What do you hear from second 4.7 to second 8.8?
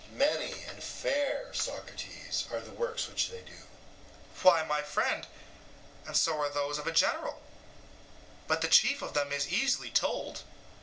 friend, and so are those of a general. But the